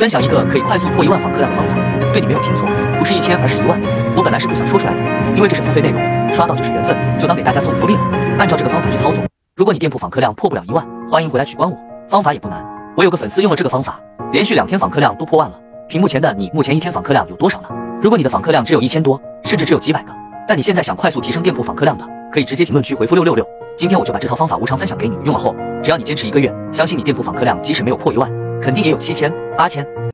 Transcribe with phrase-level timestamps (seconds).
[0.00, 1.74] 分享一个可以快速破一万访客量的方法，
[2.10, 2.66] 对你没有听错，
[2.98, 3.78] 不是一千，而是一万。
[4.16, 4.98] 我本来是不想说出来的，
[5.36, 6.00] 因为这是付费内容，
[6.32, 8.00] 刷到就是缘分，就当给大家送福利了。
[8.38, 9.22] 按照这个方法去操作，
[9.56, 11.76] 如果你店铺访客量破不了一万，欢迎回来取关我。
[12.08, 12.64] 方法也不难，
[12.96, 14.00] 我有个粉丝用了这个方法，
[14.32, 15.60] 连续两天访客量都破万了。
[15.86, 17.68] 屏幕前的你，目前一天访客量有多少呢？
[18.00, 20.12] 如果你的访客量只有一千多，甚至只有几百个，
[20.48, 23.46] 但你现在想快速提升店铺访客量的，可以直接评论区回复六六六。
[23.76, 28.39] 今天我就把这套方法无偿分享给你，用了后，只要你坚持一个月，相信你店铺访客量即使没有破一万。
[28.60, 30.00] 肯定也有七千、八千。